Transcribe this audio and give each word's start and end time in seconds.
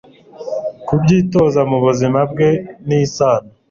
kubyitoza 0.87 1.61
mu 1.69 1.77
buzima 1.85 2.19
bwe 2.31 2.49
n'isano 2.87 3.49